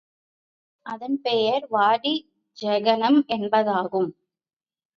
அதன் 0.85 1.21
பெயர் 1.21 1.65
வாடி 1.69 2.13
ஜெகனம் 2.57 3.19
என்பதாகும். 3.27 4.09